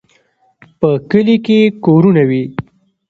په 0.79 0.89
کلي 1.09 1.37
کې 1.45 1.59
کورونه 1.85 2.21
وي. 2.29 2.43